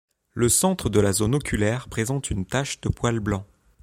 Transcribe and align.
Le 0.33 0.49
centre 0.49 0.89
de 0.89 0.99
la 0.99 1.13
zone 1.13 1.35
oculaire 1.35 1.87
présente 1.87 2.31
une 2.31 2.47
tache 2.47 2.81
de 2.81 2.89
poils 2.89 3.19
blancs. 3.19 3.45